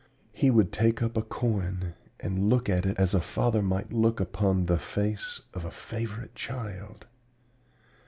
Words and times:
"He 0.33 0.49
would 0.49 0.71
take 0.73 1.03
up 1.03 1.15
a 1.15 1.21
coin 1.21 1.93
and 2.19 2.49
look 2.49 2.67
at 2.67 2.87
it 2.87 2.97
as 2.97 3.13
a 3.13 3.21
father 3.21 3.61
might 3.61 3.93
look 3.93 4.19
upon 4.19 4.65
the 4.65 4.79
face 4.79 5.41
of 5.53 5.63
a 5.63 5.69
favorite 5.69 6.33
child. 6.33 7.05